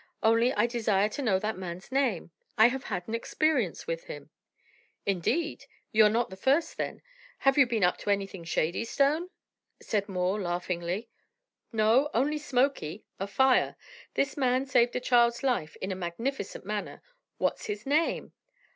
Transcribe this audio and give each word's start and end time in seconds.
Only 0.23 0.51
I 0.53 0.65
desire 0.65 1.09
to 1.09 1.21
know 1.21 1.37
that 1.37 1.59
man's 1.59 1.91
name. 1.91 2.31
I 2.57 2.69
have 2.69 2.85
had 2.85 3.07
an 3.07 3.13
experience 3.13 3.85
with 3.85 4.05
him." 4.05 4.31
"Indeed! 5.05 5.65
You're 5.91 6.09
not 6.09 6.31
the 6.31 6.35
first, 6.35 6.75
then; 6.77 7.03
have 7.37 7.55
you 7.55 7.67
been 7.67 7.83
up 7.83 7.99
to 7.99 8.09
anything 8.09 8.43
shady, 8.43 8.83
Stone?" 8.83 9.29
said 9.79 10.09
Moore, 10.09 10.41
laughingly. 10.41 11.07
"No, 11.71 12.09
only 12.15 12.39
smoky 12.39 13.05
a 13.19 13.27
fire. 13.27 13.75
This 14.15 14.35
man 14.35 14.65
saved 14.65 14.95
a 14.95 14.99
child's 14.99 15.43
life 15.43 15.75
in 15.79 15.91
a 15.91 15.95
magnificent 15.95 16.65
manner. 16.65 17.03
What's 17.37 17.67
his 17.67 17.85
name?" 17.85 18.33